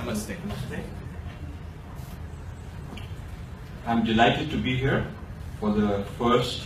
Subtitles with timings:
[0.00, 0.36] Namaste.
[0.36, 0.82] Namaste.
[3.86, 5.06] I'm delighted to be here
[5.58, 6.64] for the first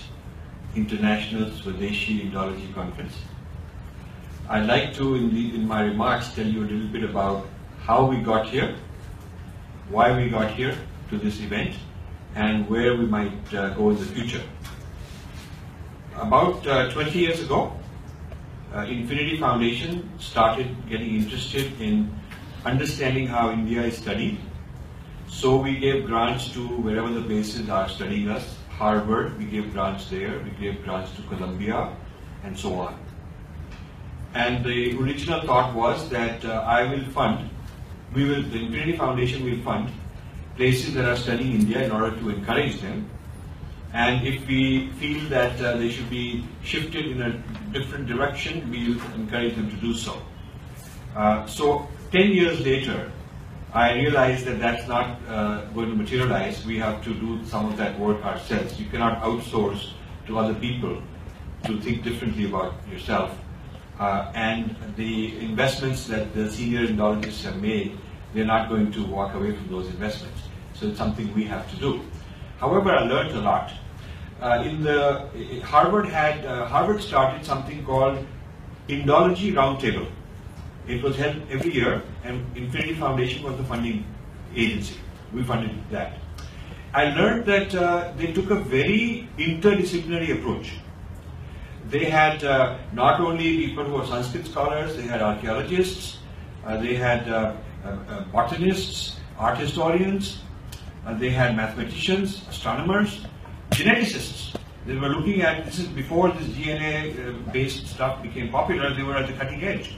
[0.77, 3.15] International Swadeshi Indology Conference.
[4.49, 7.49] I'd like to, in, the, in my remarks, tell you a little bit about
[7.81, 8.77] how we got here,
[9.89, 10.77] why we got here
[11.11, 11.75] to this event,
[12.37, 14.43] and where we might uh, go in the future.
[16.17, 17.73] About uh, 20 years ago,
[18.75, 22.13] uh, Infinity Foundation started getting interested in
[22.65, 24.39] understanding how India is studied.
[25.29, 28.57] So we gave grants to wherever the bases are studying us.
[28.71, 31.95] Harvard, we gave grants there, we gave grants to Columbia,
[32.43, 32.99] and so on.
[34.35, 37.51] And the original thought was that uh, I will fund,
[38.15, 39.93] we will, the Infinity Foundation will fund
[40.57, 43.09] places that are studying India in order to encourage them.
[43.93, 47.33] And if we feel that uh, they should be shifted in a
[47.73, 50.21] different direction, we will encourage them to do so.
[51.15, 53.11] Uh, so 10 years later,
[53.73, 56.65] I realized that that's not uh, going to materialize.
[56.65, 58.79] We have to do some of that work ourselves.
[58.79, 59.91] You cannot outsource
[60.27, 61.03] to other people
[61.65, 63.37] to think differently about yourself.
[63.99, 67.99] Uh, and the investments that the senior Indologists have made,
[68.33, 70.43] they're not going to walk away from those investments.
[70.75, 72.01] So it's something we have to do.
[72.59, 73.73] However, I learned a lot.
[74.41, 78.25] Uh, in the Harvard had uh, Harvard started something called
[78.89, 80.09] Indology Roundtable.
[80.87, 84.05] It was held every year, and Infinity Foundation was the funding
[84.55, 84.97] agency.
[85.33, 86.19] We funded that.
[86.93, 90.75] I learned that uh, they took a very interdisciplinary approach.
[91.89, 96.19] They had uh, not only people who were Sanskrit scholars, they had archaeologists,
[96.65, 100.41] uh, they had uh, uh, uh, botanists, art historians,
[101.19, 103.27] they had mathematicians, astronomers,
[103.71, 104.57] geneticists.
[104.87, 109.17] They were looking at, this is before this DNA based stuff became popular, they were
[109.17, 109.97] at the cutting edge.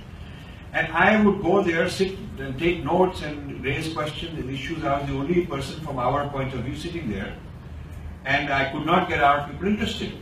[0.73, 4.85] And I would go there, sit and take notes and raise questions and issues.
[4.85, 7.35] I was the only person from our point of view sitting there.
[8.25, 10.13] And I could not get our people interested.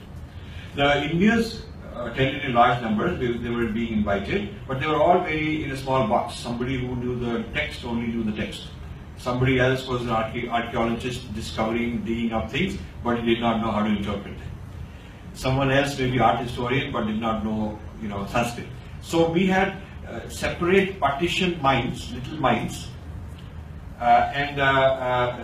[0.76, 1.64] The Indians
[1.94, 5.64] uh, attended in large numbers, they, they, were being invited, but they were all very
[5.64, 6.34] in a small box.
[6.34, 8.66] Somebody who knew the text only knew the text.
[9.16, 13.84] Somebody else was an archaeologist discovering, digging up things, but he did not know how
[13.84, 14.48] to interpret them.
[15.34, 18.66] Someone else may be art historian, but did not know, you know, Sanskrit.
[19.00, 22.88] So we had uh, separate partitioned minds, little minds.
[24.00, 25.36] Uh, and uh, uh,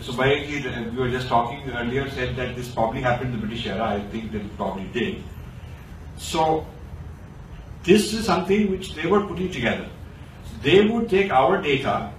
[0.00, 3.66] so Bayaki, we were just talking earlier, said that this probably happened in the British
[3.66, 3.84] era.
[3.84, 5.22] I think that it probably did.
[6.16, 6.66] So
[7.82, 9.88] this is something which they were putting together.
[10.62, 12.10] They would take our data,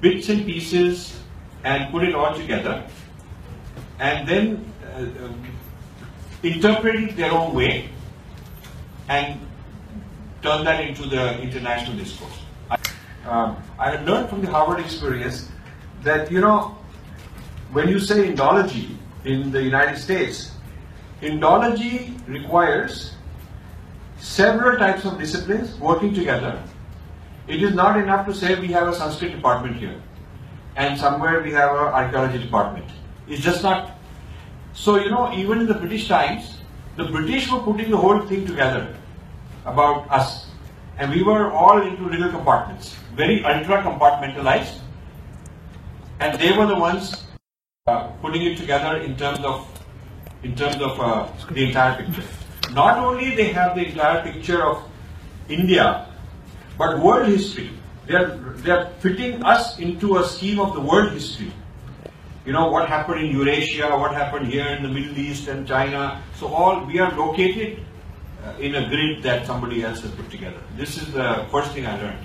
[0.00, 1.20] bits and pieces,
[1.64, 2.84] and put it all together,
[3.98, 5.46] and then uh, um,
[6.42, 7.88] interpret it their own way,
[9.08, 9.38] and
[10.42, 12.38] turn that into the international discourse.
[12.70, 12.76] I,
[13.26, 15.48] um, I learned from the Harvard experience
[16.02, 16.76] that, you know,
[17.70, 20.52] when you say Indology in the United States,
[21.22, 23.14] Indology requires
[24.18, 26.60] several types of disciplines working together.
[27.46, 30.00] It is not enough to say we have a Sanskrit department here
[30.76, 32.86] and somewhere we have an archaeology department.
[33.28, 33.92] It's just not.
[34.72, 36.58] So, you know, even in the British times,
[36.96, 38.96] the British were putting the whole thing together
[39.64, 40.46] about us.
[40.98, 44.78] And we were all into little compartments, very ultra compartmentalized.
[46.20, 47.24] And they were the ones
[47.86, 49.66] uh, putting it together in terms of
[50.42, 52.24] in terms of uh, the entire picture.
[52.72, 54.82] Not only they have the entire picture of
[55.48, 56.06] India,
[56.78, 57.70] but world history.
[58.06, 61.52] They are they are fitting us into a scheme of the world history.
[62.44, 66.22] You know what happened in Eurasia, what happened here in the Middle East and China.
[66.38, 67.84] So all we are located
[68.44, 70.60] uh, in a grid that somebody else has put together.
[70.76, 72.18] This is the first thing I learned.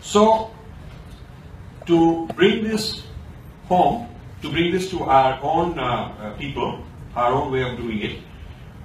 [0.00, 0.50] So,
[1.86, 3.02] to bring this
[3.68, 4.08] home,
[4.42, 8.18] to bring this to our own uh, uh, people, our own way of doing it,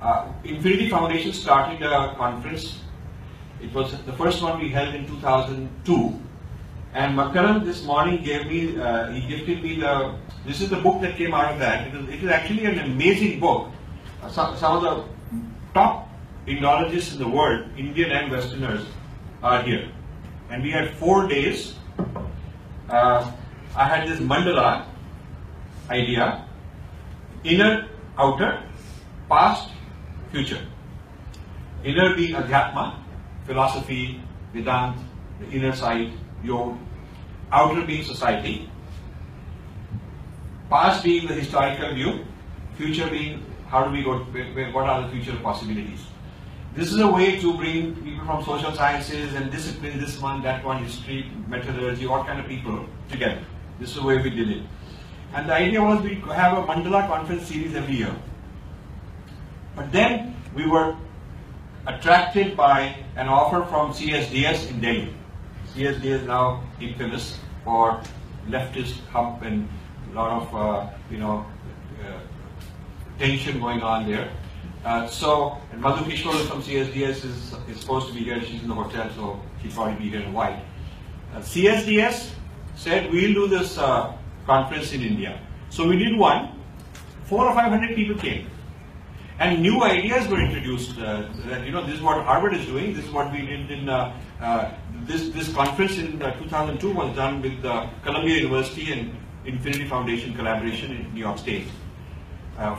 [0.02, 2.80] uh, Infinity Foundation started a conference.
[3.62, 6.20] It was the first one we held in 2002.
[6.94, 10.16] And Makaran this morning gave me, uh, he gifted me the,
[10.46, 11.88] this is the book that came out of that.
[11.88, 13.70] It is, it is actually an amazing book.
[14.24, 15.04] Uh, some, some of the
[15.74, 16.09] top
[16.50, 18.84] Indologists in the world, Indian and Westerners,
[19.44, 19.88] are here.
[20.50, 21.76] And we had four days.
[22.90, 23.32] Uh,
[23.76, 24.86] I had this mandala
[25.92, 26.44] idea
[27.44, 27.88] inner,
[28.18, 28.64] outer,
[29.30, 29.70] past,
[30.32, 30.66] future.
[31.84, 32.96] Inner being Adhyatma,
[33.46, 34.20] philosophy,
[34.52, 34.98] Vedanta,
[35.40, 36.12] the inner side,
[36.44, 36.76] yoga.
[37.52, 38.68] Outer being society.
[40.70, 42.26] Past being the historical view.
[42.76, 44.18] Future being how do we go,
[44.74, 46.08] what are the future possibilities.
[46.76, 50.64] This is a way to bring people from social sciences and discipline, this one, that
[50.64, 53.44] one, history, metallurgy, all kind of people together.
[53.80, 54.64] This is the way we did it.
[55.34, 58.16] And the idea was we have a Mandala conference series every year.
[59.76, 60.96] But then we were
[61.88, 65.14] attracted by an offer from CSDS in Delhi.
[65.74, 68.02] CSDS is now infamous for
[68.48, 69.68] leftist hump and
[70.12, 71.46] a lot of, uh, you know,
[72.04, 72.20] uh,
[73.18, 74.32] tension going on there.
[74.84, 78.42] Uh, so, and Madhu Kishwar from CSDS is, is supposed to be here.
[78.42, 80.62] She's in the hotel, so she'll probably be here in a while.
[81.34, 82.30] Uh, CSDS
[82.76, 84.16] said, we'll do this uh,
[84.46, 85.42] conference in India.
[85.70, 86.56] So we did one.
[87.26, 88.50] Four or five hundred people came.
[89.38, 90.98] And new ideas were introduced.
[90.98, 92.94] Uh, that, you know, this is what Harvard is doing.
[92.94, 94.16] This is what we did in uh,
[95.04, 97.62] this this conference in 2002 was done with
[98.04, 99.16] Columbia University and
[99.46, 101.68] Infinity Foundation collaboration in New York State,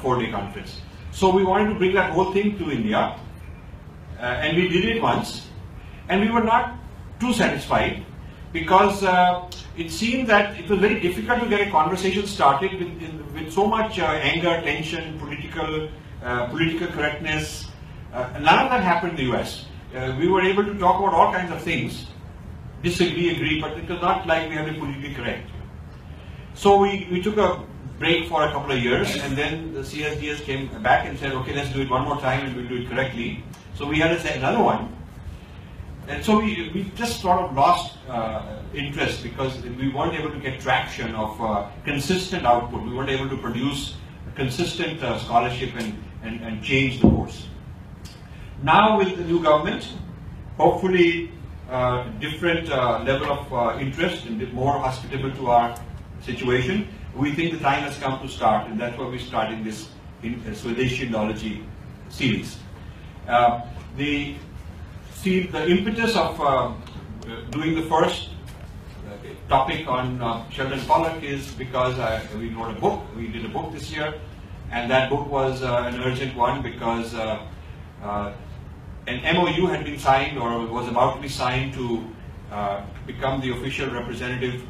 [0.03, 0.81] four-day conference.
[1.13, 3.17] So we wanted to bring that whole thing to India,
[4.19, 5.49] uh, and we did it once,
[6.09, 6.77] and we were not
[7.19, 8.05] too satisfied
[8.53, 13.33] because uh, it seemed that it was very difficult to get a conversation started with,
[13.35, 15.89] with so much uh, anger, tension, political
[16.23, 17.67] uh, political correctness.
[18.13, 19.65] Uh, none of that happened in the US.
[19.95, 22.07] Uh, we were able to talk about all kinds of things,
[22.83, 25.49] disagree, agree, but it was not like we had to politically correct.
[26.55, 27.63] So we, we took a
[28.01, 31.55] break for a couple of years, and then the CSDS came back and said, okay,
[31.55, 33.45] let's do it one more time and we'll do it correctly.
[33.75, 34.97] So we had to say another one.
[36.09, 40.41] And so we, we just sort of lost uh, interest because we weren't able to
[40.41, 42.83] get traction of uh, consistent output.
[42.85, 43.97] We weren't able to produce
[44.35, 47.49] consistent uh, scholarship and, and, and change the course.
[48.63, 49.93] Now with the new government,
[50.57, 51.33] hopefully
[51.69, 55.79] uh, different uh, level of uh, interest and more hospitable to our
[56.23, 59.89] situation, we think the time has come to start, and that's why we're starting this
[60.23, 61.65] in, uh, Swadeshi Indology
[62.09, 62.59] series.
[63.29, 63.63] Uh,
[63.97, 64.37] the,
[65.15, 66.73] see, the impetus of uh,
[67.51, 68.31] doing the first
[69.49, 73.49] topic on uh, Sheldon Pollock is because I, we wrote a book, we did a
[73.49, 74.15] book this year,
[74.71, 77.45] and that book was uh, an urgent one because uh,
[79.07, 82.05] an MOU had been signed or was about to be signed to
[83.07, 84.63] become the official representative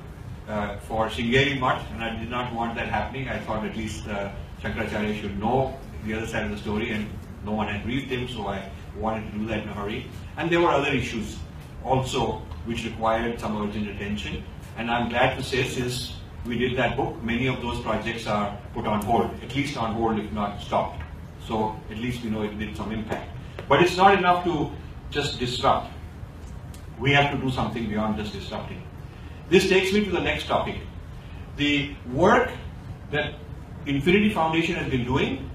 [0.50, 3.28] uh, for Sringeri Mutt, and I did not want that happening.
[3.28, 4.32] I thought at least uh,
[4.62, 7.06] Shankaracharya should know the other side of the story, and
[7.44, 10.06] no one had briefed him, so I wanted to do that in a hurry.
[10.36, 11.38] And there were other issues
[11.84, 14.42] also which required some urgent attention.
[14.76, 18.58] And I'm glad to say, since we did that book, many of those projects are
[18.74, 21.02] put on hold, at least on hold, if not stopped.
[21.46, 23.30] So at least we know it did some impact.
[23.68, 24.70] But it's not enough to
[25.10, 25.90] just disrupt.
[26.98, 28.82] We have to do something beyond just disrupting.
[29.50, 30.76] This takes me to the next topic.
[31.56, 32.50] The work
[33.10, 33.34] that
[33.84, 35.50] Infinity Foundation has been doing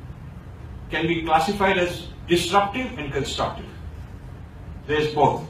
[0.91, 3.65] can be classified as disruptive and constructive.
[4.85, 5.47] There's both.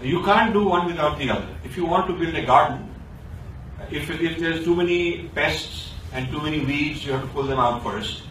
[0.00, 1.48] You can't do one without the other.
[1.62, 2.88] If you want to build a garden,
[3.90, 7.58] if, if there's too many pests and too many weeds, you have to pull them
[7.58, 8.22] out first.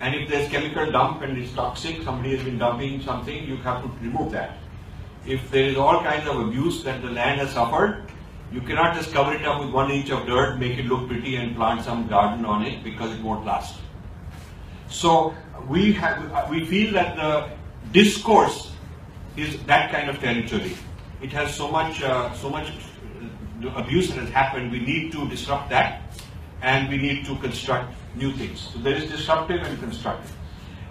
[0.00, 3.82] And if there's chemical dump and it's toxic, somebody has been dumping something, you have
[3.82, 4.58] to remove that.
[5.24, 8.10] If there is all kinds of abuse that the land has suffered,
[8.54, 11.34] you cannot just cover it up with one inch of dirt, make it look pretty
[11.34, 13.80] and plant some garden on it because it won't last.
[14.88, 15.34] So
[15.68, 17.50] we have, we feel that the
[17.90, 18.70] discourse
[19.36, 20.76] is that kind of territory.
[21.20, 22.70] It has so much, uh, so much
[23.74, 24.70] abuse that has happened.
[24.70, 26.02] We need to disrupt that,
[26.62, 28.70] and we need to construct new things.
[28.72, 30.32] So there is disruptive and constructive.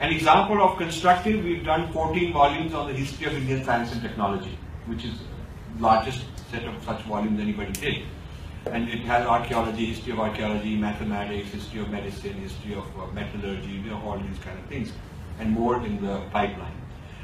[0.02, 4.02] An example of constructive, we've done 14 volumes on the history of Indian science and
[4.02, 5.14] technology, which is
[5.80, 8.04] largest set of such volumes anybody did.
[8.68, 13.72] And it has archaeology, history of archaeology, mathematics, history of medicine, history of uh, metallurgy,
[13.72, 14.92] you know, all these kind of things,
[15.40, 16.78] and more in the pipeline.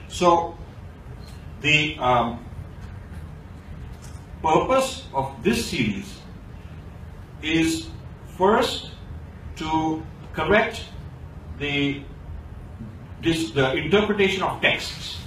[0.07, 0.57] So
[1.61, 2.43] the um,
[4.41, 6.19] purpose of this series
[7.41, 7.87] is
[8.37, 8.91] first
[9.57, 10.83] to correct
[11.59, 12.01] the,
[13.21, 15.19] this, the interpretation of texts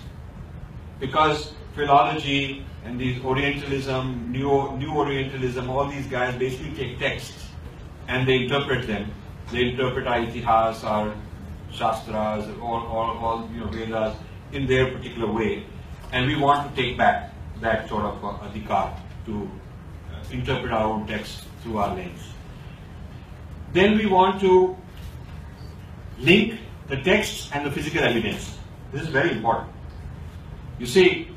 [0.98, 7.48] because philology and these Orientalism, New, New Orientalism, all these guys basically take texts
[8.08, 9.10] and they interpret them.
[9.50, 11.14] They interpret Itihas, our
[11.70, 14.16] Shastras, all, all, all you know, Vedas
[14.52, 15.64] in their particular way.
[16.12, 18.94] And we want to take back that sort of uh, adhikar
[19.26, 19.50] to
[20.12, 22.20] uh, interpret our own text through our lens.
[23.72, 24.76] Then we want to
[26.18, 28.58] link the texts and the physical evidence.
[28.92, 29.70] This is very important.
[30.78, 31.31] You see,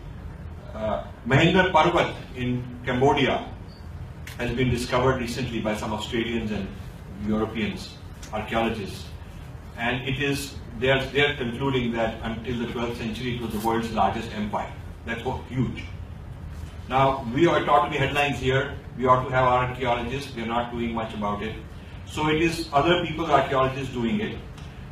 [0.76, 3.48] uh, Mahendra Parvat in Cambodia
[4.38, 6.68] has been discovered recently by some Australians and
[7.26, 7.96] Europeans,
[8.34, 9.06] archaeologists.
[9.78, 13.52] And it is they are, they are concluding that until the 12th century it was
[13.54, 14.72] the world's largest empire.
[15.06, 15.86] That's huge.
[16.90, 18.76] Now, we are taught to be headlines here.
[18.98, 20.36] We ought to have our archaeologists.
[20.36, 21.56] We are not doing much about it.
[22.06, 24.38] So it is other people, archaeologists, doing it.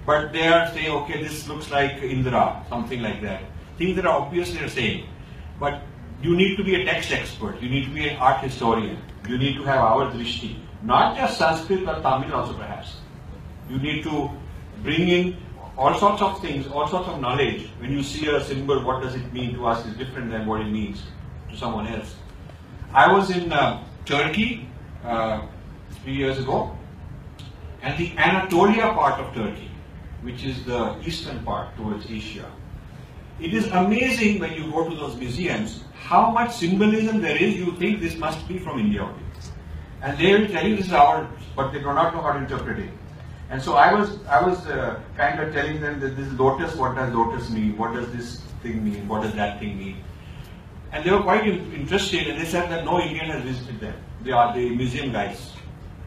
[0.06, 3.44] But they are saying, okay, this looks like Indra, something like that.
[3.78, 5.06] Things that are obviously the same.
[5.60, 5.82] But
[6.22, 7.62] you need to be a text expert.
[7.62, 8.98] You need to be an art historian.
[9.28, 10.56] You need to have our drishti.
[10.82, 12.98] Not just Sanskrit but Tamil also perhaps.
[13.70, 14.30] You need to
[14.82, 15.38] bring in
[15.78, 17.70] all sorts of things, all sorts of knowledge.
[17.80, 20.62] When you see a symbol, what does it mean to us is different than what
[20.62, 21.02] it means
[21.50, 22.16] to someone else.
[22.94, 24.70] I was in uh, Turkey
[25.04, 25.42] uh,
[26.04, 26.78] three years ago,
[27.82, 29.72] and the Anatolia part of Turkey,
[30.22, 32.50] which is the eastern part towards Asia.
[33.40, 37.56] It is amazing when you go to those museums how much symbolism there is.
[37.56, 39.24] You think this must be from India only.
[40.02, 42.40] And they will tell you this is ours, but they do not know how to
[42.40, 42.92] interpret it.
[43.50, 46.96] And so I was, I was uh, kind of telling them that this lotus, what
[46.96, 47.78] does lotus mean?
[47.78, 49.08] What does this thing mean?
[49.08, 50.04] What does that thing mean?
[50.92, 53.96] And they were quite interested, and they said that no Indian has visited them.
[54.24, 55.54] They are the museum guys.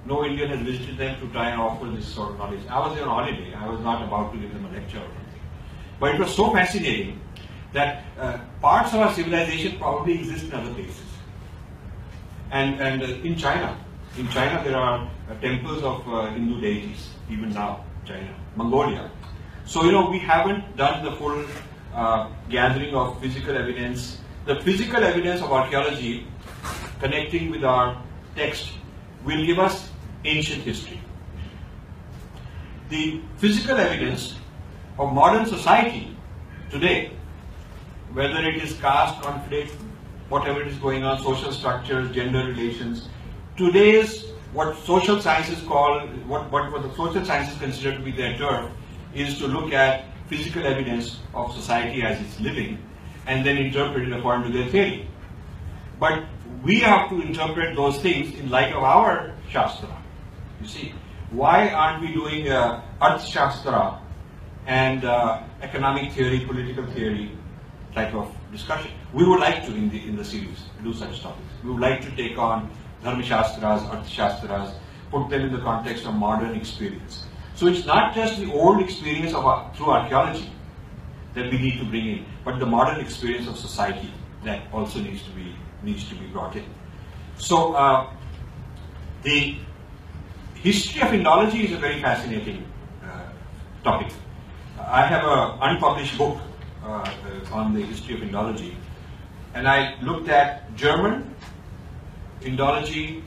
[0.04, 2.61] No Indian has visited them to try and offer this sort of knowledge.
[2.68, 3.54] I was on holiday.
[3.54, 5.02] I was not about to give them a lecture.
[5.98, 7.20] But it was so fascinating
[7.72, 11.02] that uh, parts of our civilization probably exist in other places.
[12.50, 13.76] And, and uh, in China,
[14.18, 19.10] in China there are uh, temples of uh, Hindu deities, even now, China, Mongolia.
[19.64, 21.44] So, you know, we haven't done the full
[21.94, 24.18] uh, gathering of physical evidence.
[24.44, 26.26] The physical evidence of archaeology
[27.00, 28.00] connecting with our
[28.36, 28.72] text
[29.24, 29.90] will give us
[30.24, 31.00] ancient history.
[32.90, 34.36] The physical evidence
[34.98, 36.16] of modern society
[36.70, 37.12] today,
[38.12, 39.72] whether it is caste, conflict,
[40.28, 43.08] whatever it is going on, social structures, gender relations,
[43.56, 48.38] today's what social sciences call, what, what, what the social sciences consider to be their
[48.38, 48.70] turf,
[49.14, 52.78] is to look at physical evidence of society as it's living
[53.26, 55.08] and then interpret it according to their theory.
[56.00, 56.24] But
[56.62, 60.02] we have to interpret those things in light of our Shastra.
[60.60, 60.94] You see,
[61.30, 64.00] why aren't we doing uh, Arth Shastra
[64.66, 67.30] and uh, economic theory, political theory
[67.94, 68.90] type of discussion?
[69.12, 71.49] We would like to, in the, in the series, do such topics.
[71.64, 72.70] We would like to take on
[73.02, 74.75] Dharma Shastras, Shastras,
[75.11, 77.25] put them in the context of modern experience.
[77.54, 80.50] So it's not just the old experience of uh, through archaeology
[81.35, 84.12] that we need to bring in, but the modern experience of society
[84.44, 86.64] that also needs to be needs to be brought in.
[87.38, 88.11] So uh,
[89.23, 89.56] the
[90.54, 92.64] history of Indology is a very fascinating
[93.04, 93.20] uh,
[93.85, 94.12] topic.
[94.78, 96.38] I have an unpublished book
[96.85, 97.11] uh,
[97.52, 98.75] on the history of Indology,
[99.54, 101.35] and I looked at German
[102.42, 103.23] Indology,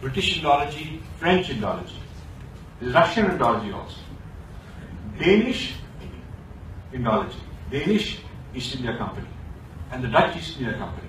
[0.00, 1.98] British Indology, French Indology,
[2.80, 3.98] Russian Indology also,
[5.18, 5.74] Danish
[6.92, 8.20] Indology, Danish
[8.54, 9.28] East India Company,
[9.90, 11.08] and the Dutch East India Company.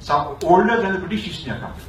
[0.00, 1.86] Some older than the British East India Company.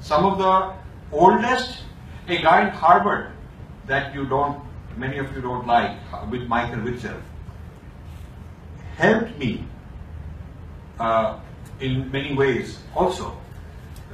[0.00, 0.72] Some of the
[1.10, 1.82] oldest,
[2.28, 3.32] a guy in Harvard
[3.88, 4.65] that you don't,
[4.96, 5.98] many of you don't like,
[6.30, 7.20] with Michael Witzel,
[8.96, 9.64] helped me
[10.98, 11.38] uh,
[11.80, 13.36] in many ways also.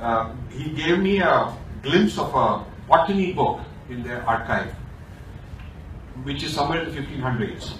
[0.01, 4.75] Uh, he gave me a glimpse of a botany book in their archive,
[6.25, 7.75] which is somewhere in the 1500s.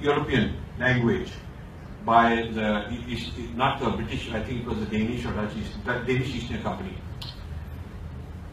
[0.00, 1.30] European language
[2.04, 2.90] by the,
[3.54, 6.96] not the British, I think it was the Danish or Dutch Danish East India Company,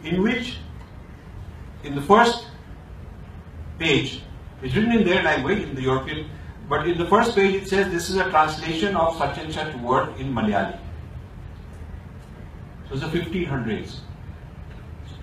[0.03, 0.57] in which,
[1.83, 2.47] in the first
[3.77, 4.21] page,
[4.61, 6.29] it's written in their language, in the European,
[6.67, 9.73] but in the first page it says this is a translation of such and such
[9.77, 10.77] word in Malayali.
[12.87, 13.99] So it's the 1500s.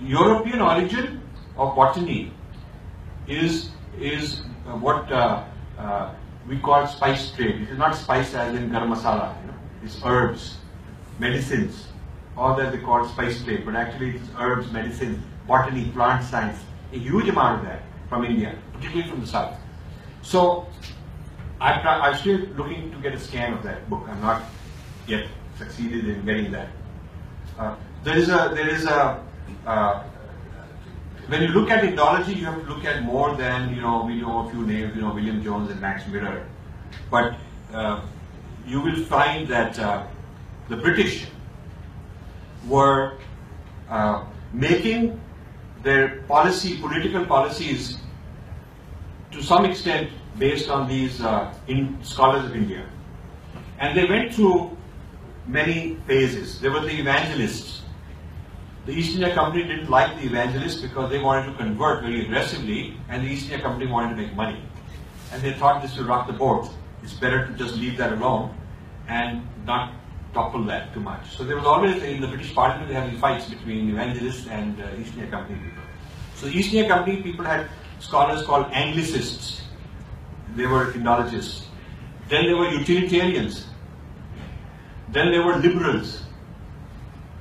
[0.01, 1.23] European origin
[1.57, 2.33] of botany
[3.27, 4.41] is is
[4.81, 5.45] what uh,
[5.79, 6.15] uh,
[6.49, 7.63] we call spice trade.
[7.63, 9.55] It is not spice as in garam masala, you know.
[9.83, 10.59] It's herbs,
[11.19, 11.87] medicines,
[12.37, 16.59] all that they call spice trade, but actually it's herbs, medicines, botany, plant science,
[16.93, 19.59] a huge amount of that from India, particularly from the south.
[20.23, 20.67] So
[21.61, 24.07] I'm, I'm still looking to get a scan of that book.
[24.09, 24.43] I'm not
[25.07, 25.27] yet
[25.59, 26.69] succeeded in getting that.
[27.59, 29.25] Uh, there is a there is a
[29.67, 30.03] uh,
[31.29, 34.21] when you look at Indology, you have to look at more than, you know, we
[34.21, 36.47] know a few names, you know, William Jones and Max Muller.
[37.11, 37.35] But
[37.75, 38.01] uh,
[38.65, 40.07] you will find that uh,
[40.69, 41.27] the British
[42.69, 43.19] were
[43.89, 45.21] uh, making
[45.87, 47.99] their policy, political policies,
[49.31, 51.55] to some extent based on these uh,
[52.03, 52.85] scholars of India.
[53.79, 54.77] And they went through
[55.47, 56.61] many phases.
[56.61, 57.87] There were the evangelists
[58.87, 62.97] The East India Company didn't like the evangelists because they wanted to convert very aggressively,
[63.09, 64.63] and the East India Company wanted to make money.
[65.33, 66.71] And they thought this would rock the boat.
[67.03, 68.55] It's better to just leave that alone
[69.09, 69.91] and not
[70.37, 71.37] topple that too much.
[71.37, 75.15] So there was always in the British Parliament having fights between evangelists and uh, East
[75.15, 75.83] India Company people.
[76.35, 77.69] So East India Company people had
[78.01, 79.63] scholars called Anglicists.
[80.55, 81.65] They were Indologists.
[82.29, 83.67] Then there were utilitarians.
[85.09, 86.23] Then there were liberals.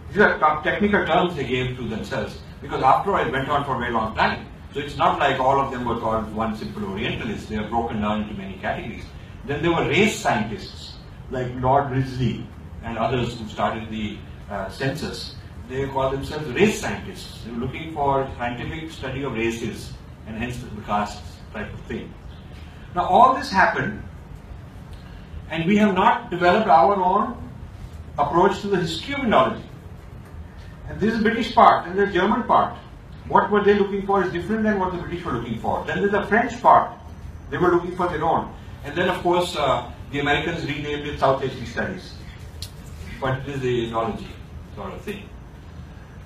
[0.10, 3.76] These are technical terms they gave to themselves because after all it went on for
[3.76, 4.46] a very long time.
[4.74, 7.50] So it's not like all of them were called one simple Orientalist.
[7.50, 9.04] They are broken down into many categories.
[9.46, 10.94] Then there were race scientists
[11.32, 12.46] like Lord Risley
[12.86, 14.18] and others who started the
[14.50, 15.36] uh, census.
[15.68, 17.44] They call themselves race scientists.
[17.44, 19.92] They were looking for scientific study of races
[20.28, 22.14] and hence the caste type of thing.
[22.96, 24.04] Now all this happened
[25.50, 27.52] and we have not developed our own
[28.18, 29.64] approach to the history of Indology.
[30.88, 32.78] And this is the British part and the German part.
[33.28, 35.84] What were they looking for is different than what the British were looking for.
[35.86, 36.92] Then there's the French part.
[37.50, 38.54] They were looking for their own.
[38.84, 42.14] And then, of course, uh, the Americans renamed it South Asian Studies.
[43.20, 44.28] But it is the Indology
[44.76, 45.30] sort of thing.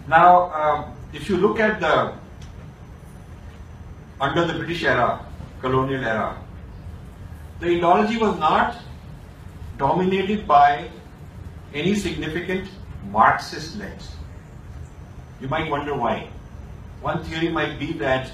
[0.07, 2.13] Now, um, if you look at the
[4.21, 5.25] under the British era,
[5.61, 6.37] colonial era,
[7.59, 8.75] the Indology was not
[9.77, 10.89] dominated by
[11.73, 12.69] any significant
[13.11, 14.11] Marxist lens.
[15.39, 16.29] You might wonder why.
[17.01, 18.29] One theory might be that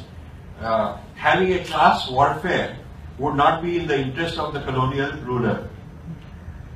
[0.60, 2.78] uh, having a class warfare
[3.20, 5.70] would not be in the interest of the colonial ruler.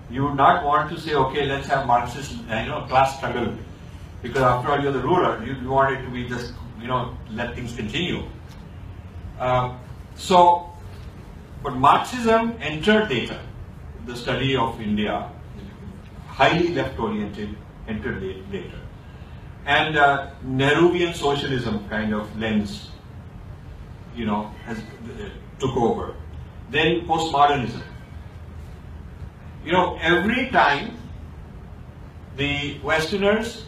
[0.10, 3.54] You would not want to say, okay, let's have Marxist, you know, class struggle,
[4.22, 5.44] because after all, you're the ruler.
[5.44, 8.24] You, you want it to be just, you know, let things continue.
[9.40, 9.76] Uh,
[10.16, 10.72] so,
[11.64, 13.40] but Marxism entered later,
[14.06, 15.30] the study of India,
[16.28, 17.56] highly left-oriented,
[17.88, 18.80] entered later
[19.70, 22.90] and uh, Nehruvian socialism kind of lens,
[24.16, 26.16] you know, has, uh, took over.
[26.72, 27.84] Then postmodernism.
[29.70, 30.98] You know, every time
[32.38, 33.66] the Westerners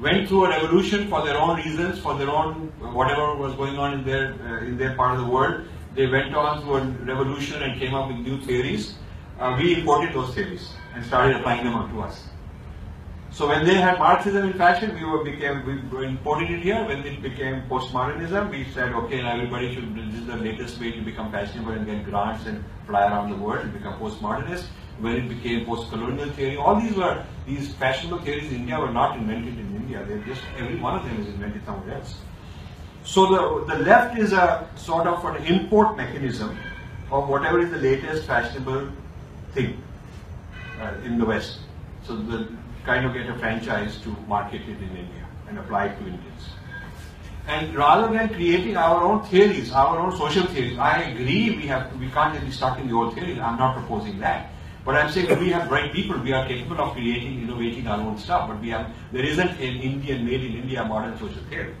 [0.00, 3.94] went through a revolution for their own reasons, for their own whatever was going on
[3.94, 7.62] in their uh, in their part of the world, they went on through a revolution
[7.62, 8.96] and came up with new theories.
[9.38, 12.18] Uh, we imported those theories and started applying them onto us.
[13.30, 16.82] So when they had Marxism in fashion, we were became we imported it here.
[16.84, 19.94] When it became postmodernism, we said, okay, now everybody should.
[19.94, 23.36] This is the latest way to become fashionable and get grants and fly around the
[23.36, 24.66] world and become postmodernist.
[25.00, 29.16] When it became post-colonial theory, all these were these fashionable theories in India were not
[29.16, 30.04] invented in India.
[30.04, 32.16] They're just every one of them is invented somewhere else.
[33.04, 36.58] So the the left is a sort of an import mechanism
[37.10, 38.88] of whatever is the latest fashionable
[39.52, 39.82] thing
[40.80, 41.60] uh, in the West.
[42.04, 42.48] So the
[42.84, 46.50] kind of get a franchise to market it in India and apply it to Indians.
[47.46, 51.98] And rather than creating our own theories, our own social theories, I agree we have
[51.98, 53.38] we can't be stuck in the old theories.
[53.38, 54.50] I'm not proposing that.
[54.88, 58.16] But I'm saying we have bright people, we are capable of creating, innovating our own
[58.16, 58.48] stuff.
[58.48, 61.74] But we have there isn't an Indian made in India modern social theory.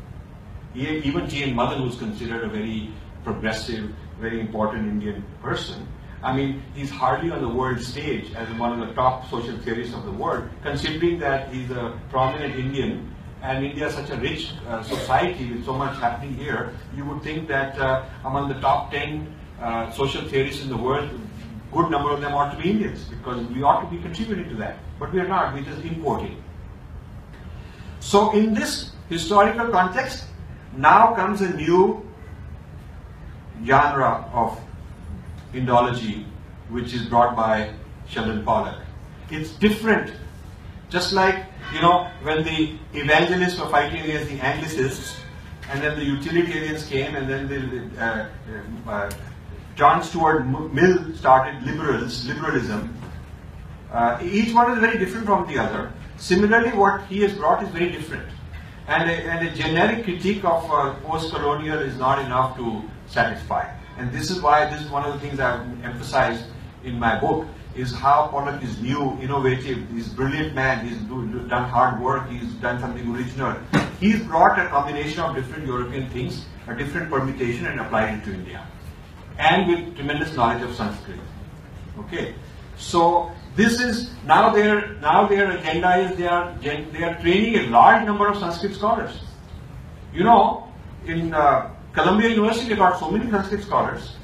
[0.74, 1.56] Even T.N.
[1.56, 2.90] Madan, who's considered a very
[3.24, 5.88] progressive, very important Indian person,
[6.22, 9.94] I mean, he's hardly on the world stage as one of the top social theorists
[9.94, 14.52] of the world, considering that he's a prominent Indian and India is such a rich
[14.68, 18.92] uh, society with so much happening here, you would think that uh, among the top
[18.92, 21.08] 10 uh, social theorists in the world,
[21.72, 24.56] good number of them ought to be Indians because we ought to be contributing to
[24.56, 24.78] that.
[24.98, 26.42] But we are not, we're just importing.
[28.00, 30.24] So in this historical context,
[30.76, 32.06] now comes a new
[33.64, 34.58] genre of
[35.52, 36.24] Indology,
[36.68, 37.72] which is brought by
[38.06, 38.78] Sheldon Pollock.
[39.30, 40.12] It's different.
[40.90, 45.16] Just like, you know, when the evangelists were fighting against the Anglicists,
[45.70, 48.28] and then the utilitarians came, and then the, uh,
[48.90, 49.10] uh,
[49.78, 52.92] John Stuart Mill started liberals, liberalism.
[53.92, 55.92] Uh, each one is very different from the other.
[56.16, 58.28] Similarly, what he has brought is very different.
[58.88, 63.72] And a, and a generic critique of uh, post-colonial is not enough to satisfy.
[63.98, 66.46] And this is why this is one of the things I've emphasized
[66.82, 71.46] in my book is how Pollock is new, innovative, he's a brilliant man, he's do,
[71.48, 73.56] done hard work, he's done something original.
[74.00, 78.34] He's brought a combination of different European things, a different permutation and applied it to
[78.34, 78.66] India.
[79.38, 81.20] And with tremendous knowledge of Sanskrit.
[82.00, 82.34] Okay.
[82.76, 87.62] So this is now their now their agenda is they are they are training a
[87.70, 89.20] large number of Sanskrit scholars.
[90.14, 90.72] You know,
[91.06, 94.16] in uh, Columbia University they got so many Sanskrit scholars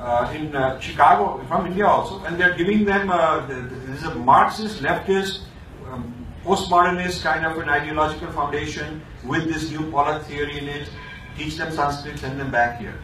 [0.00, 4.14] uh, in uh, Chicago from India also, and they're giving them uh, this is a
[4.14, 5.42] Marxist leftist
[5.88, 10.88] um, postmodernist kind of an ideological foundation with this new Pollock theory in it.
[11.36, 12.98] Teach them Sanskrit, send them back here.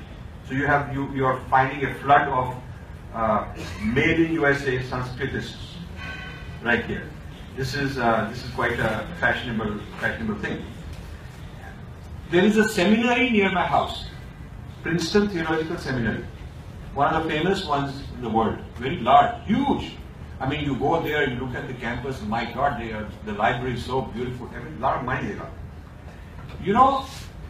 [0.48, 2.54] So you have you you are finding a flood of
[3.12, 3.46] uh,
[3.82, 5.56] made in USA Sanskritists
[6.62, 7.10] right here.
[7.56, 10.62] This is uh, this is quite a fashionable fashionable thing.
[12.30, 14.06] There is a seminary near my house,
[14.82, 16.24] Princeton Theological Seminary,
[16.94, 18.58] one of the famous ones in the world.
[18.76, 19.92] Very large, huge.
[20.38, 22.20] I mean, you go there and look at the campus.
[22.22, 24.50] My God, they are, the library is so beautiful.
[24.54, 25.50] Every lot of money they got.
[26.62, 27.06] You know,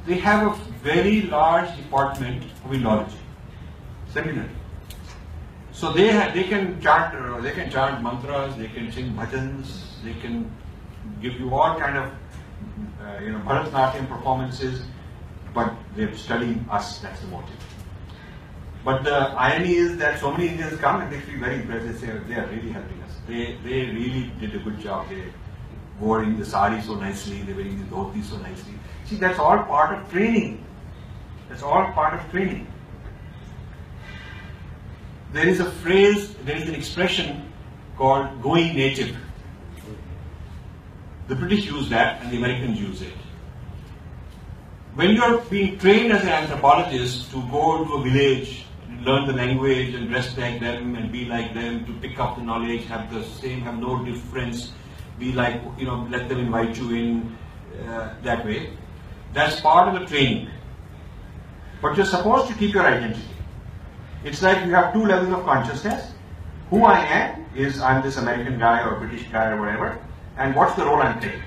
[0.07, 3.19] they have a very large department of Indology,
[4.09, 4.51] seminary.
[5.73, 9.73] So they they can chant uh, they can chant mantras, they can sing bhajans,
[10.05, 10.51] they can
[11.21, 12.13] give you all kind of
[13.03, 14.85] uh, you know Bharatanatyam performances,
[15.53, 16.99] but they're studying us.
[17.01, 17.67] That's the motive.
[18.85, 19.17] But the
[19.47, 21.87] irony is that so many Indians come and they feel very impressed.
[21.87, 23.17] They say they are really helping us.
[23.27, 25.09] They they really did a good job.
[25.09, 25.25] They
[26.01, 27.43] wearing the sari so nicely.
[27.43, 28.75] They're wearing the dhoti so nicely.
[29.07, 30.65] See, that's all part of training.
[31.49, 32.67] That's all part of training.
[35.33, 37.53] There is a phrase, there is an expression
[37.97, 39.17] called going native.
[41.29, 43.13] The British use that and the Americans use it.
[44.95, 48.65] When you are being trained as an anthropologist to go to a village,
[49.03, 52.43] learn the language and dress like them and be like them, to pick up the
[52.43, 54.73] knowledge, have the same, have no difference,
[55.19, 57.37] be like, you know, let them invite you in
[57.87, 58.73] uh, that way.
[59.33, 60.51] That's part of the training.
[61.83, 63.23] But you're supposed to keep your identity.
[64.25, 66.13] It's like you have two levels of consciousness.
[66.71, 69.99] Who I am is I'm this American guy or British guy or whatever,
[70.37, 71.43] and what's the role I'm playing.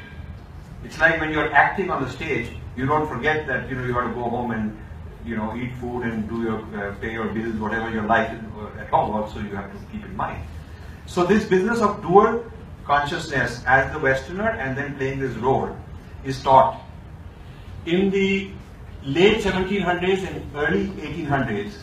[0.83, 3.93] It's like when you're acting on the stage, you don't forget that you know you
[3.93, 4.77] got to go home and
[5.25, 8.31] you know eat food and do your uh, pay your bills, whatever your life
[8.79, 9.11] at home.
[9.11, 10.41] Also, you have to keep in mind.
[11.05, 12.45] So this business of dual
[12.85, 15.75] consciousness as the Westerner and then playing this role
[16.23, 16.81] is taught
[17.89, 18.51] in the
[19.03, 21.73] late 1700s and early 1800s,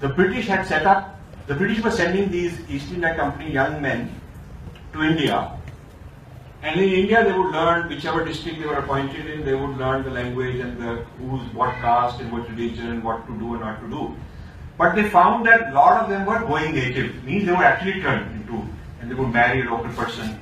[0.00, 4.14] the British had set up, the British were sending these East India Company young men
[4.92, 5.52] to India.
[6.62, 10.04] And in India, they would learn whichever district they were appointed in, they would learn
[10.04, 13.60] the language and the who's what caste and what religion, and what to do and
[13.60, 14.16] not to do.
[14.76, 18.00] But they found that a lot of them were going native, means they were actually
[18.02, 18.64] turned into,
[19.00, 20.38] and they would marry a local person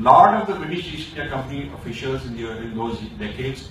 [0.00, 3.70] lot of the British East India Company officials in, the, in those decades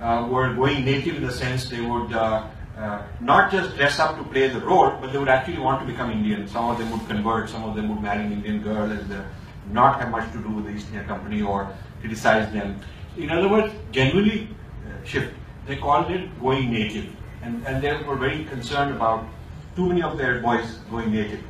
[0.00, 4.16] uh, were going native in the sense they would uh, uh, not just dress up
[4.16, 6.46] to play the role, but they would actually want to become Indian.
[6.46, 9.24] Some of them would convert, some of them would marry an Indian girl and uh,
[9.72, 11.68] not have much to do with the East India Company or
[12.00, 12.80] criticize them.
[13.16, 14.48] In other words, genuinely
[14.86, 15.34] uh, shift.
[15.66, 17.06] They called it going native.
[17.42, 19.26] And, and they were very concerned about
[19.74, 21.42] too many of their boys going native.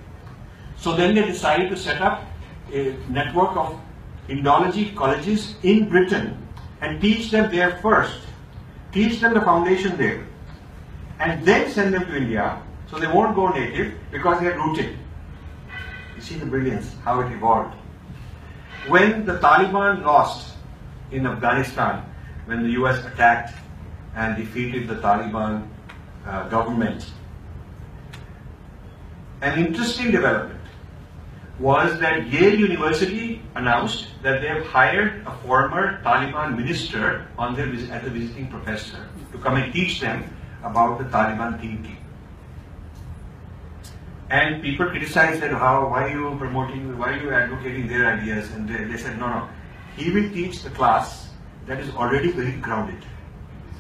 [0.77, 2.25] So then they decided to set up
[2.73, 3.81] a network of
[4.29, 6.37] Indology colleges in Britain
[6.81, 8.21] and teach them there first.
[8.93, 10.27] Teach them the foundation there.
[11.19, 14.97] And then send them to India so they won't go native because they're rooted.
[16.17, 17.75] You see the brilliance, how it evolved.
[18.87, 20.57] When the Taliban lost
[21.11, 22.05] in Afghanistan,
[22.47, 23.55] when the US attacked
[24.15, 25.69] and defeated the Taliban
[26.27, 27.07] uh, government,
[29.41, 30.58] an interesting development
[31.59, 37.67] was that Yale University announced that they have hired a former Taliban minister on their,
[37.67, 40.23] as a visiting professor to come and teach them
[40.63, 41.97] about the Taliban thinking.
[44.31, 48.53] And people criticized that how why are you promoting why are you advocating their ideas?
[48.53, 49.49] And they, they said no no,
[49.97, 51.31] he will teach the class
[51.67, 53.03] that is already very grounded.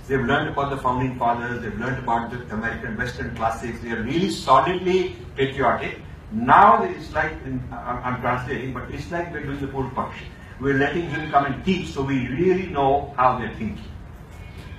[0.08, 4.02] They've learned about the founding fathers, they've learned about the American Western classics, they are
[4.02, 7.32] really solidly patriotic now it's like,
[7.72, 10.24] I'm translating, but it's like we're doing the Purva Paksha.
[10.60, 13.84] We're letting him come and teach so we really know how they're thinking.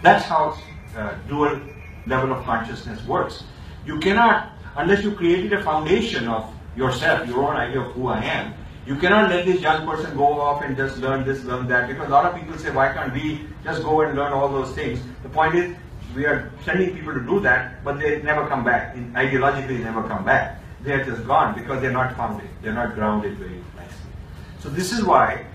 [0.04, 0.58] That's how
[0.96, 1.60] uh, dual
[2.06, 3.44] level of consciousness works.
[3.86, 8.24] You cannot, unless you created a foundation of yourself, your own idea of who I
[8.24, 8.54] am,
[8.86, 11.88] you cannot let this young person go off and just learn this, learn that.
[11.88, 14.74] Because a lot of people say, why can't we just go and learn all those
[14.76, 15.00] things?
[15.24, 15.76] The point is,
[16.16, 18.96] we are sending people to do that, but they never come back.
[18.96, 22.96] Ideologically, they never come back they are just gone because they're not founded, they're not
[22.96, 24.12] grounded very nicely.
[24.60, 25.46] So this is why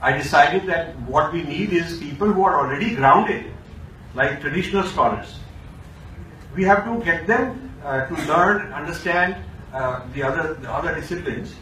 [0.00, 3.46] I decided that what we need is people who are already grounded,
[4.14, 5.38] like traditional scholars.
[6.54, 9.36] We have to get them uh, to learn, understand
[9.72, 11.54] uh, the other the other disciplines,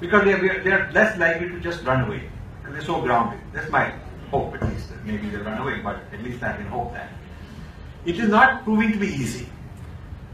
[0.00, 3.40] because they are, they are less likely to just run away because they're so grounded.
[3.52, 3.92] That's my
[4.30, 4.90] hope, at least.
[5.04, 7.10] Maybe they run away, but at least I can hope that.
[8.04, 9.48] It is not proving to be easy.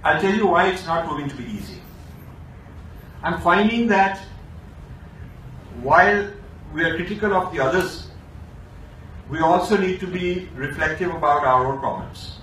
[0.05, 1.81] I'll tell you why it's not proving to be easy.
[3.23, 4.21] I'm finding that
[5.81, 6.31] while
[6.75, 8.09] we are critical of the others,
[9.31, 12.37] we also need to be reflective about our own problems.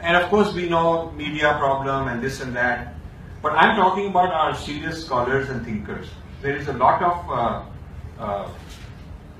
[0.00, 2.94] And of course, we know media problem and this and that,
[3.42, 6.08] but I'm talking about our serious scholars and thinkers.
[6.40, 7.62] There is a lot of uh,
[8.18, 8.48] uh,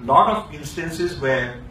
[0.02, 1.62] lot of instances where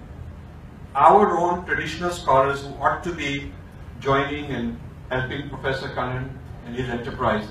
[0.95, 3.51] our own traditional scholars who ought to be
[3.99, 4.79] joining and
[5.12, 6.30] helping Professor Kannan
[6.65, 7.45] and his enterprise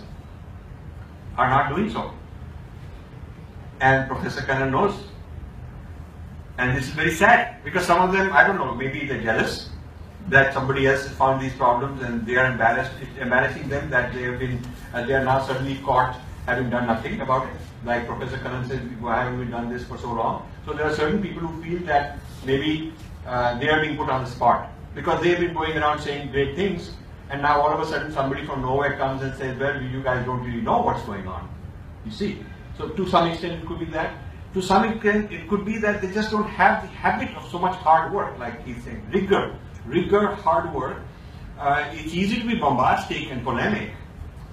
[1.36, 2.12] are not doing so.
[3.80, 4.94] And Professor Kannan knows.
[6.58, 9.70] And this is very sad because some of them, I don't know, maybe they're jealous
[10.28, 12.92] that somebody else has found these problems and they are embarrassed.
[13.18, 14.60] Embarrassing them that they have been,
[14.94, 17.56] uh, they are now suddenly caught having done nothing about it.
[17.84, 20.50] Like Professor Kannan said, why haven't we done this for so long?
[20.66, 22.92] So there are certain people who feel that maybe
[23.26, 26.56] uh, they are being put on the spot because they've been going around saying great
[26.56, 26.90] things
[27.30, 30.24] and now all of a sudden somebody from nowhere comes and says, well, you guys
[30.26, 31.48] don't really know what's going on.
[32.04, 32.44] You see?
[32.76, 34.14] So to some extent it could be that.
[34.54, 37.58] To some extent it could be that they just don't have the habit of so
[37.58, 40.98] much hard work, like he's saying, rigor, rigor, hard work.
[41.58, 43.90] Uh, it's easy to be bombastic and polemic,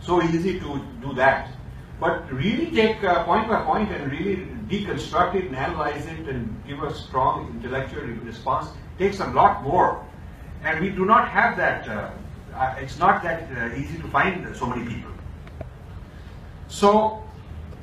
[0.02, 1.50] so easy to do that.
[2.00, 6.64] But really take uh, point by point and really deconstruct it and analyze it and
[6.68, 10.06] give a strong intellectual response takes a lot more.
[10.64, 12.12] And we do not have that, uh,
[12.58, 15.12] uh it's not that uh, easy to find so many people.
[16.68, 17.24] So,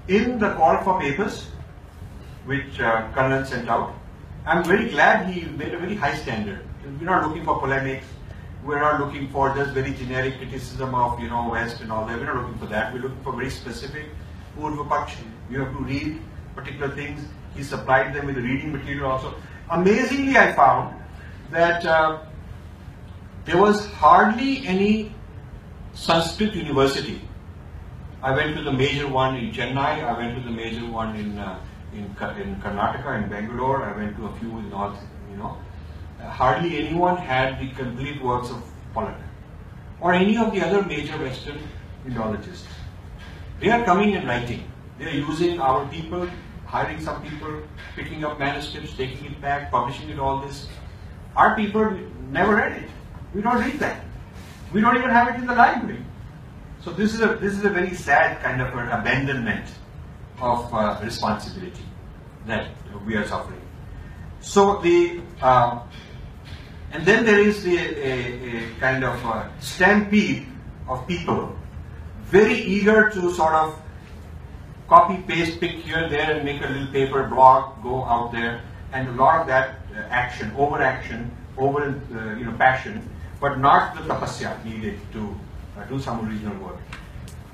[0.09, 1.47] in the call for papers,
[2.45, 3.95] which uh, sent out,
[4.47, 6.61] I'm very glad he made a very high standard.
[6.85, 8.05] We're not looking for polemics.
[8.65, 12.19] We're not looking for just very generic criticism of, you know, West and all that.
[12.19, 12.93] We're not looking for that.
[12.93, 14.07] We're looking for very specific
[14.59, 15.11] Purva
[15.51, 16.21] You have to read
[16.55, 17.21] particular things.
[17.55, 19.35] He supplied them with the reading material also.
[19.71, 20.95] Amazingly, I found
[21.51, 22.21] that uh,
[23.45, 25.15] there was hardly any
[25.95, 27.21] Sanskrit university.
[28.23, 30.03] I went to the major one in Chennai.
[30.03, 31.61] I went to the major one in uh,
[31.93, 33.85] in, in Karnataka, in Bangalore.
[33.85, 34.99] I went to a few in North,
[35.31, 35.57] you know
[36.29, 39.17] hardly anyone had the complete works of Pollock
[40.01, 41.59] or any of the other major Western
[42.07, 42.65] Indologists.
[43.61, 44.65] They are coming and writing.
[44.99, 46.29] They are using our people,
[46.67, 47.63] hiring some people,
[47.97, 50.69] picking up manuscripts, taking it back, publishing it, all this.
[51.37, 51.99] Our people
[52.31, 52.91] never read it.
[53.35, 54.05] We don't read that.
[54.73, 56.05] We don't even have it in the library.
[56.83, 59.67] So this is a this is a very sad kind of an abandonment
[60.41, 61.85] of uh, responsibility
[62.47, 62.69] that
[63.07, 63.61] we are suffering.
[64.41, 65.81] So the uh,
[66.93, 68.13] and then there is a, a,
[68.57, 70.47] a kind of a stampede
[70.87, 71.57] of people
[72.27, 73.81] very eager to sort of
[74.89, 79.09] copy, paste, pick here, there, and make a little paper, blog, go out there, and
[79.09, 83.09] a lot of that uh, action, over action, over uh, you know passion,
[83.45, 85.23] but not the tapasya needed to
[85.79, 86.79] uh, do some original work.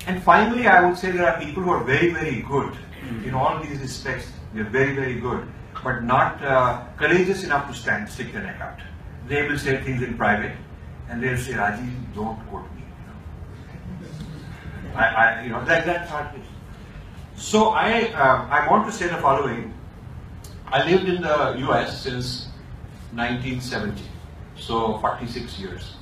[0.07, 2.77] And finally, I would say there are people who are very, very good
[3.25, 4.31] in all these respects.
[4.53, 5.47] They're very, very good,
[5.83, 8.79] but not uh, courageous enough to stand, stick their neck out
[9.27, 10.55] they will say things in private,
[11.09, 12.83] and they'll say, Raji, don't quote me.
[14.01, 17.41] You know, I, I, you know that, that's how it is.
[17.41, 19.73] So I, uh, I want to say the following.
[20.67, 22.47] I lived in the US since
[23.13, 24.03] 1970,
[24.61, 25.95] so 46 years.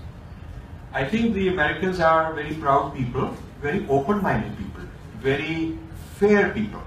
[0.93, 4.83] I think the Americans are very proud people, very open-minded people,
[5.19, 5.77] very
[6.17, 6.81] fair people.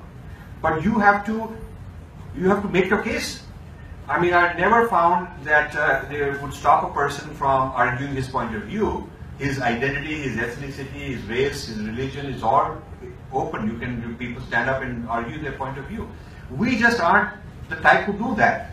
[0.61, 1.57] But you have to,
[2.37, 3.43] you have to make your case
[4.09, 8.29] I mean, I never found that uh, they would stop a person from arguing his
[8.29, 9.09] point of view.
[9.39, 12.77] His identity, his ethnicity, his race, his religion is all
[13.33, 13.69] open.
[13.71, 16.09] You can people stand up and argue their point of view.
[16.51, 17.31] We just aren't
[17.69, 18.72] the type who do that.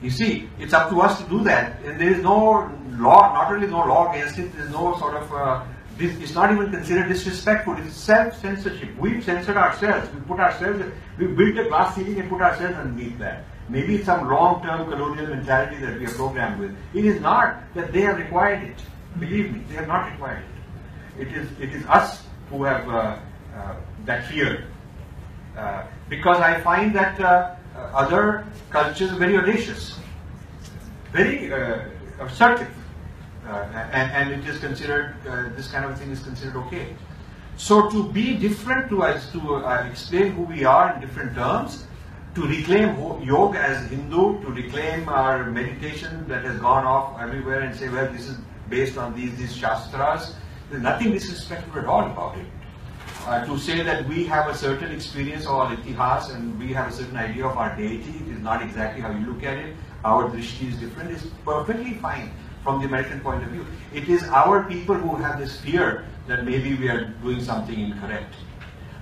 [0.00, 1.82] You see, it's up to us to do that.
[1.84, 5.32] And there is no law, not only no law against it, there's no sort of,
[5.32, 5.64] uh,
[5.96, 8.96] this, it's not even considered disrespectful, it's self-censorship.
[8.98, 10.08] We've censored ourselves.
[10.14, 10.84] We put ourselves,
[11.18, 13.44] we built a glass ceiling and put ourselves underneath that.
[13.68, 16.76] Maybe it's some long-term colonial mentality that we are programmed with.
[16.94, 18.82] It is not that they have required it.
[19.18, 20.44] Believe me, they have not required
[21.18, 21.26] it.
[21.26, 23.18] It is, it is us who have uh,
[23.56, 24.68] uh, that fear.
[25.56, 27.56] Uh, because I find that uh,
[27.94, 29.98] other cultures very audacious,
[31.12, 31.80] very uh,
[32.20, 32.70] assertive,
[33.46, 35.16] uh, and, and it is considered,
[35.56, 36.94] this kind of thing is considered okay.
[37.56, 39.56] So to be different to us, to
[39.90, 41.86] explain who we are in different terms,
[42.34, 47.74] to reclaim yoga as Hindu, to reclaim our meditation that has gone off everywhere and
[47.74, 48.36] say, well, this is
[48.68, 50.36] based on these, these shastras.
[50.70, 52.46] There's nothing disrespectful at all about it.
[53.28, 56.88] Uh, to say that we have a certain experience of our itihas and we have
[56.88, 59.76] a certain idea of our deity is not exactly how you look at it.
[60.02, 62.32] Our drishti is different, is perfectly fine
[62.64, 63.66] from the American point of view.
[63.92, 68.34] It is our people who have this fear that maybe we are doing something incorrect.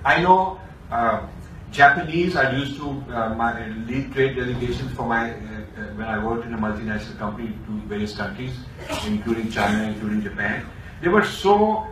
[0.05, 0.61] I know
[0.91, 1.29] uh,
[1.71, 6.19] Japanese, I used to uh, my, lead trade delegations for my uh, uh, when I
[6.19, 8.59] worked in a multinational company to various countries,
[9.07, 10.67] including China, including Japan.
[11.01, 11.87] They were so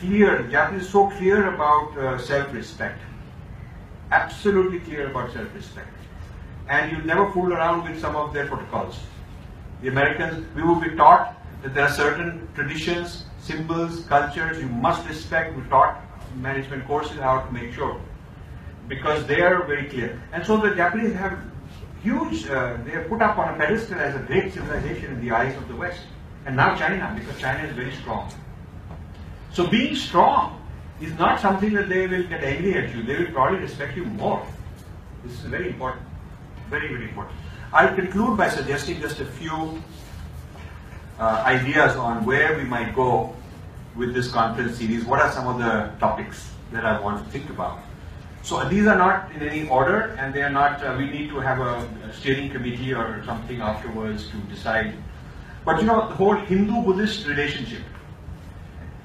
[0.00, 3.00] clear, Japanese so clear about uh, self-respect,
[4.10, 5.88] absolutely clear about self-respect,
[6.68, 8.98] and you never fool around with some of their protocols.
[9.82, 15.06] The Americans, we will be taught that there are certain traditions, symbols, cultures you must
[15.08, 15.56] respect.
[15.56, 16.00] We taught
[16.36, 18.00] management courses how to make sure
[18.88, 20.22] because they are very clear.
[20.32, 21.38] And so the Japanese have
[22.02, 25.32] huge, uh, they are put up on a pedestal as a great civilization in the
[25.32, 26.00] eyes of the West.
[26.44, 28.30] And now China, because China is very strong.
[29.56, 30.60] So being strong
[31.00, 33.02] is not something that they will get angry at you.
[33.02, 34.46] They will probably respect you more.
[35.24, 36.04] This is very important.
[36.68, 37.38] Very, very important.
[37.72, 39.82] I'll conclude by suggesting just a few
[41.18, 43.34] uh, ideas on where we might go
[43.96, 45.06] with this conference series.
[45.06, 47.78] What are some of the topics that I want to think about?
[48.42, 50.84] So these are not in any order, and they are not.
[50.84, 54.92] Uh, we need to have a, a, steering committee or something afterwards to decide.
[55.64, 57.80] But you know, the whole Hindu-Buddhist relationship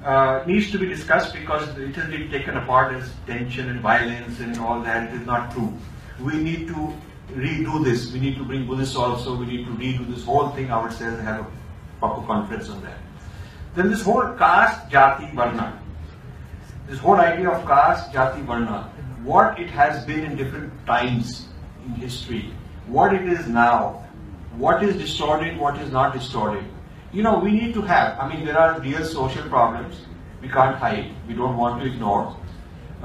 [0.04, 4.40] uh, needs to be discussed because it has been taken apart as tension and violence
[4.40, 5.12] and all that.
[5.12, 5.72] It is not true.
[6.20, 6.92] We need to
[7.30, 8.12] redo this.
[8.12, 9.36] We need to bring Buddhists also.
[9.36, 11.46] We need to redo this whole thing ourselves and have a
[11.98, 12.98] proper conference on that.
[13.74, 15.80] Then this whole caste, jati, varna.
[16.88, 18.92] This whole idea of caste, jati, varna
[19.24, 21.46] what it has been in different times
[21.84, 22.52] in history,
[22.86, 24.04] what it is now,
[24.56, 26.64] what is distorted, what is not distorted.
[27.12, 29.96] You know, we need to have, I mean, there are real social problems
[30.40, 32.36] we can't hide, we don't want to ignore,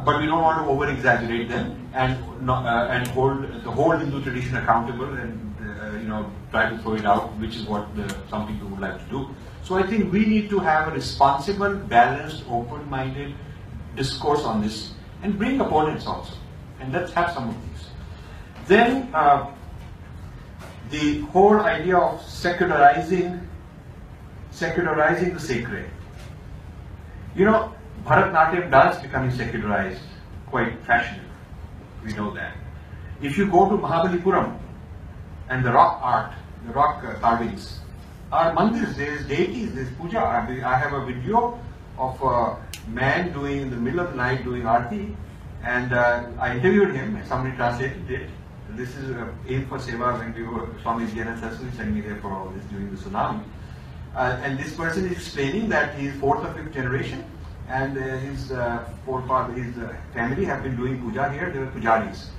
[0.03, 4.23] but we don't want to over exaggerate them and, uh, and hold the whole Hindu
[4.23, 8.07] tradition accountable and, uh, you know, try to throw it out, which is what the,
[8.29, 9.29] some people would like to do.
[9.63, 13.35] So I think we need to have a responsible, balanced, open minded
[13.95, 16.33] discourse on this and bring opponents also.
[16.79, 17.87] And let's have some of these.
[18.67, 19.51] Then uh,
[20.89, 23.46] the whole idea of secularizing,
[24.57, 25.89] secularizing the sacred.
[27.35, 30.01] You know, Bharatnatyam does becoming secularized
[30.47, 31.29] quite fashionable.
[32.03, 32.55] We know that.
[33.21, 34.57] If you go to Mahabalipuram
[35.49, 36.33] and the rock art,
[36.65, 37.79] the rock uh, carvings,
[38.31, 40.19] are mandirs, there is deities, there is puja.
[40.19, 41.59] I have a video
[41.97, 42.57] of a
[42.89, 45.15] man doing in the middle of the night doing arti,
[45.63, 47.21] and uh, I interviewed him.
[47.27, 48.29] Somebody translated it.
[48.71, 52.17] This is uh, aim for seva when we were Swami Jnana Saraswati sent me there
[52.17, 53.43] for all this during the tsunami.
[54.17, 57.23] Uh, and this person is explaining that he is fourth or fifth generation,
[57.69, 61.51] and uh, his uh, forefather, his uh, family have been doing puja here.
[61.51, 62.29] They were pujaris.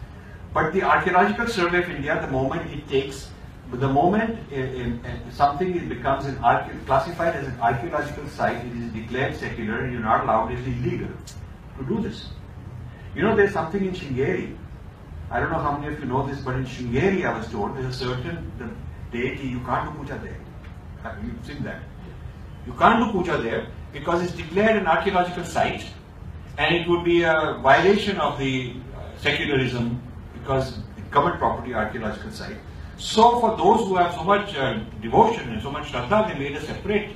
[0.53, 3.29] But the archaeological survey of India, the moment it takes
[3.71, 6.37] the moment in, in, in something becomes an
[6.87, 10.67] classified as an archaeological site, it is declared secular and you're not allowed, it is
[10.67, 11.11] illegal
[11.79, 12.29] to do this.
[13.15, 14.57] You know, there's something in Shringeri.
[15.31, 17.77] I don't know how many of you know this, but in Shringeri, I was told,
[17.77, 18.71] there's a certain the
[19.17, 20.41] deity, you can't do puja there.
[21.05, 21.83] You've seen that.
[22.67, 25.87] You can't do puja there because it's declared an archaeological site
[26.59, 30.03] and it would be a violation of the uh, secularism
[30.35, 30.79] because
[31.11, 32.57] covered property archaeological site.
[32.99, 36.57] So for those who have so much uh, devotion and so much shraddha, they made
[36.57, 37.11] a separate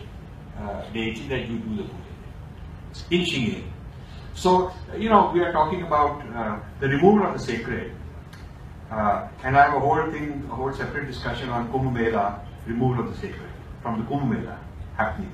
[0.59, 2.03] uh, deity that you do the puja
[3.11, 3.65] in Shringeri.
[4.35, 7.93] So, you know, we are talking about uh, the removal of the sacred.
[8.91, 13.05] Uh, and I have a whole thing, a whole separate discussion on Kumbh Mela, removal
[13.05, 13.52] of the sacred
[13.83, 14.59] from the Kumbh Mela
[14.97, 15.33] happening.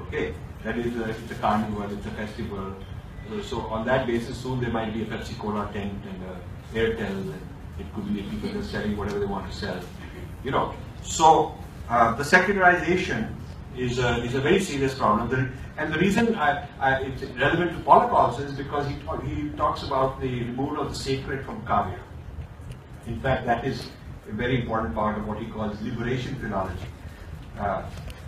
[0.00, 2.74] Okay, that is, a, it's a carnival, it's a festival.
[3.42, 7.32] So on that basis, soon there might be a Pepsi Cola tent and a Airtel
[7.32, 7.40] and
[7.78, 9.80] it could be people just selling whatever they want to sell.
[10.44, 11.54] You know, so
[11.88, 13.34] uh, the secularization
[13.76, 15.28] is a, is a very serious problem.
[15.28, 15.48] The,
[15.80, 20.20] and the reason I, I, it's relevant to Pollock is because he, he talks about
[20.20, 21.98] the removal of the sacred from Kavya.
[23.06, 23.88] In fact, that is
[24.28, 26.86] a very important part of what he calls liberation philology.
[27.58, 27.82] Uh,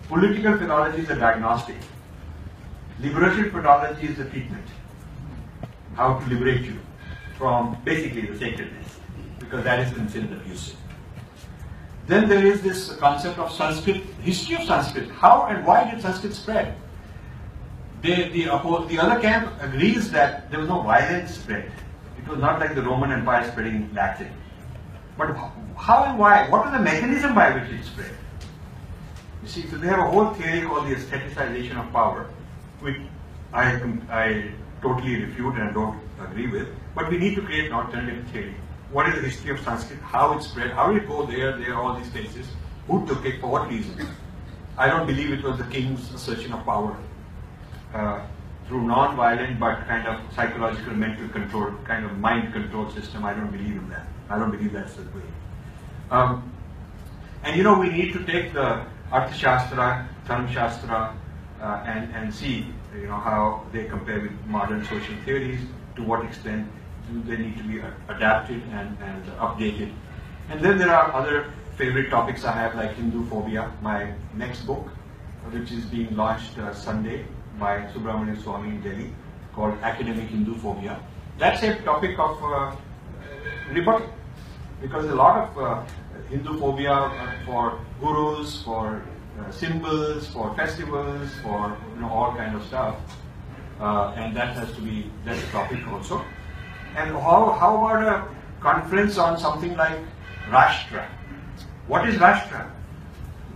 [0.07, 1.75] political philology is a diagnostic.
[2.99, 4.65] Liberation philology is a treatment.
[5.95, 6.79] How to liberate you
[7.37, 8.99] from basically the sacredness
[9.39, 10.77] because that is considered abusive.
[12.07, 15.09] Then there is this concept of Sanskrit, history of Sanskrit.
[15.09, 16.77] How and why did Sanskrit spread?
[18.01, 18.45] They, the,
[18.87, 21.71] the other camp agrees that there was no violent spread.
[22.19, 24.31] It was not like the Roman Empire spreading Latin.
[25.17, 25.35] But
[25.77, 26.47] how and why?
[26.49, 28.11] What was the mechanism by which it spread?
[29.45, 32.27] You see, so they have a whole theory called the aestheticization of power,
[32.79, 32.97] which
[33.53, 33.79] I,
[34.09, 36.67] I totally refute and don't agree with.
[36.95, 38.55] But we need to create an alternative theory
[38.91, 41.75] what is the history of Sanskrit, how it spread, how did it go there, there,
[41.75, 42.47] all these places,
[42.87, 44.07] who took it, for what reason.
[44.77, 46.97] I don't believe it was the king's assertion of power.
[47.93, 48.25] Uh,
[48.67, 53.23] through non-violent but kind of psychological mental control, kind of mind control system.
[53.23, 54.07] I don't believe in that.
[54.27, 55.29] I don't believe that's the way.
[56.09, 56.51] Um,
[57.43, 61.15] and you know, we need to take the Arthashastra, Dharmashastra,
[61.61, 65.61] uh, and, and see you know, how they compare with modern social theories,
[65.95, 66.67] to what extent
[67.11, 69.91] do they need to be adapted and, and updated.
[70.49, 74.87] And then there are other favorite topics I have like Hindu phobia, my next book,
[75.51, 77.25] which is being launched uh, Sunday
[77.59, 79.13] by Subramanian Swamy in Delhi,
[79.53, 80.99] called Academic Hindu Phobia.
[81.37, 82.75] That's a topic of uh,
[83.71, 84.09] rebuttal,
[84.81, 85.83] because a lot of uh,
[86.29, 89.03] Hindu phobia uh, for gurus, for
[89.39, 92.95] uh, symbols, for festivals, for you know, all kind of stuff,
[93.79, 96.23] uh, and that has to be that's a topic also.
[96.95, 98.27] And how, how about a
[98.61, 99.99] conference on something like
[100.49, 101.05] Rashtra?
[101.87, 102.71] What is Rashtra?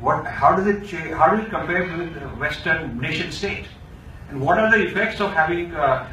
[0.01, 3.65] What, how does it change, how does it compare with Western nation state?
[4.29, 6.07] And what are the effects of having uh,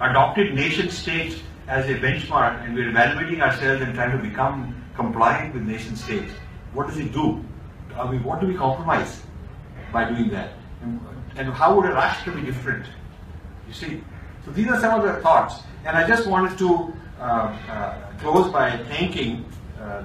[0.00, 5.54] adopted nation states as a benchmark and we're evaluating ourselves and trying to become compliant
[5.54, 6.32] with nation states?
[6.72, 7.44] What does it do?
[7.96, 9.22] I mean, what do we compromise
[9.92, 10.54] by doing that?
[10.82, 11.00] And,
[11.36, 12.86] and how would a Rashtra be different?
[13.68, 14.04] You see?
[14.44, 15.62] So these are some of the thoughts.
[15.84, 19.44] And I just wanted to uh, uh, close by thanking
[19.80, 20.02] uh,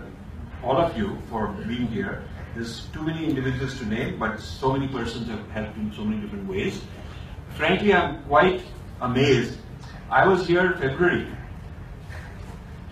[0.63, 2.23] all of you for being here.
[2.55, 6.21] There's too many individuals to name, but so many persons have helped in so many
[6.21, 6.81] different ways.
[7.55, 8.63] Frankly, I'm quite
[9.01, 9.59] amazed.
[10.09, 11.27] I was here in February,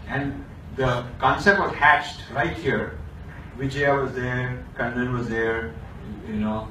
[0.07, 0.43] and
[0.75, 2.97] the concept was hatched right here.
[3.57, 5.73] Vijaya was there, Kandan was there,
[6.27, 6.67] you know,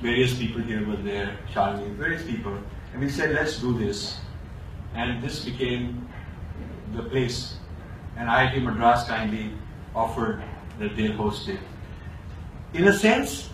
[0.00, 2.58] various people here were there, Shalini, various people.
[2.92, 4.18] And we said, let's do this.
[4.94, 6.08] And this became
[6.94, 7.56] the place.
[8.16, 9.52] And IIT Madras kindly
[9.94, 10.42] offered
[10.78, 11.60] that they host it.
[12.74, 13.50] In a sense,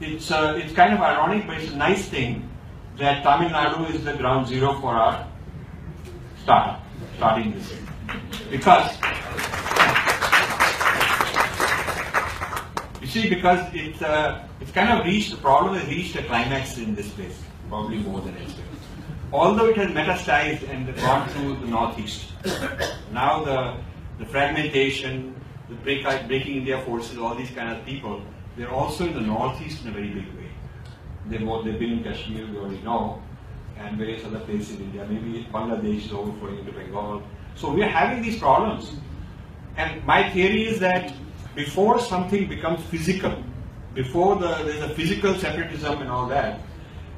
[0.00, 2.48] it's, uh, it's kind of ironic, but it's a nice thing
[2.98, 5.26] that Tamil Nadu is the ground zero for our
[6.42, 6.82] startup,
[7.16, 7.72] starting this.
[8.50, 8.92] Because,
[13.00, 16.78] you see, because it, uh, it's kind of reached, the problem has reached a climax
[16.78, 18.66] in this place, probably more than elsewhere.
[19.32, 22.32] Although it has metastasized and gone through the northeast,
[23.12, 23.76] now the,
[24.18, 25.34] the fragmentation,
[25.68, 28.22] the break, breaking India forces, all these kind of people,
[28.56, 30.50] they're also in the northeast in a very big way.
[31.28, 33.20] They've, they've been in Kashmir, we already know,
[33.76, 35.04] and various other places in India.
[35.10, 37.22] Maybe Bangladesh is overflowing into Bengal.
[37.56, 38.92] So we're having these problems.
[39.76, 41.12] And my theory is that
[41.54, 43.42] before something becomes physical,
[43.94, 46.60] before the, there's a physical separatism and all that,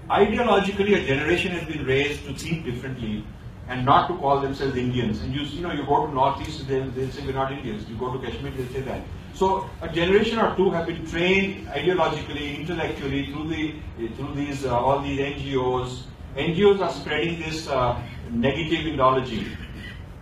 [0.08, 3.24] ideologically a generation has been raised to think differently
[3.68, 5.20] and not to call themselves Indians.
[5.20, 7.88] And you, you know, you go to Northeast, they'll, they'll say we're not Indians.
[7.88, 9.02] You go to Kashmir, they'll say that.
[9.34, 13.74] So a generation or two have been trained ideologically, intellectually through the
[14.16, 16.02] through these uh, all these NGOs.
[16.36, 19.46] NGOs are spreading this uh, negative ideology.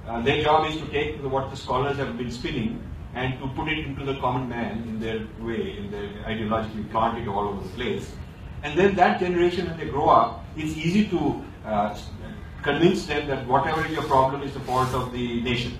[0.06, 2.80] Uh, their job is to take what the scholars have been spinning
[3.14, 7.18] and to put it into the common man in their way, in their ideologically plant
[7.18, 8.12] it all over the place.
[8.62, 11.98] And then that generation, when they grow up, it's easy to uh,
[12.62, 15.78] convince them that whatever your problem is the fault of the nation.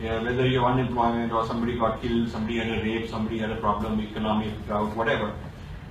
[0.00, 3.56] Yeah, whether you're unemployment or somebody got killed, somebody had a rape, somebody had a
[3.56, 5.32] problem, economic drought, whatever.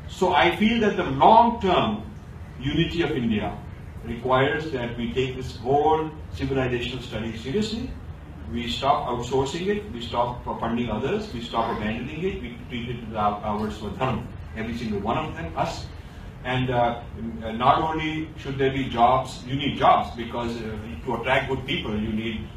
[0.10, 2.04] So I feel that the long-term
[2.60, 3.58] unity of India
[4.06, 7.90] requires that we take this whole civilizational study seriously.
[8.52, 13.10] We stop outsourcing it, we stop funding others, we stop abandoning it, we treat it
[13.10, 14.26] as our swadharma,
[14.56, 15.88] every single one of them, us.
[16.44, 17.02] And uh,
[17.54, 21.98] not only should there be jobs, you need jobs because uh, to attract good people,
[22.00, 22.48] you need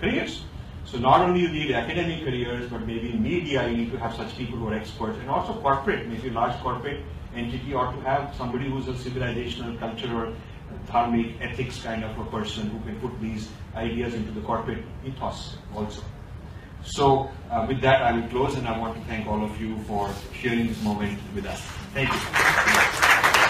[0.00, 0.44] careers.
[0.84, 4.14] So not only you need academic careers, but maybe in media you need to have
[4.14, 6.08] such people who are experts, and also corporate.
[6.08, 7.04] Maybe large corporate
[7.34, 10.32] entity ought to have somebody who's a civilizational, cultural,
[10.88, 15.56] dharmic, ethics kind of a person who can put these ideas into the corporate ethos
[15.74, 16.02] also.
[16.82, 19.78] So uh, with that, I will close, and I want to thank all of you
[19.84, 21.60] for sharing this moment with us.
[21.92, 23.07] Thank you.